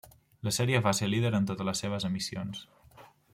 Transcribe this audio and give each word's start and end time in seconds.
La 0.47 0.53
sèrie 0.55 0.79
va 0.87 0.93
ser 0.99 1.09
líder 1.11 1.33
en 1.41 1.45
totes 1.51 1.67
les 1.69 1.83
seves 1.85 2.09
emissions. 2.11 2.65